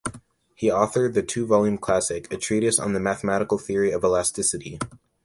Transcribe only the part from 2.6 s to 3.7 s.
on the Mathematical